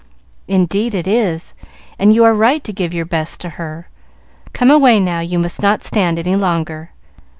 "Indeed 0.47 0.95
it 0.95 1.05
is; 1.05 1.53
and 1.99 2.11
you 2.11 2.23
are 2.23 2.33
right 2.33 2.63
to 2.63 2.73
give 2.73 2.91
your 2.91 3.05
best 3.05 3.39
to 3.41 3.49
her. 3.61 3.87
Come 4.51 4.71
away 4.71 4.99
now, 4.99 5.19
you 5.19 5.37
must 5.37 5.61
not 5.61 5.83
stand 5.83 6.17
any 6.17 6.35
longer. 6.35 6.89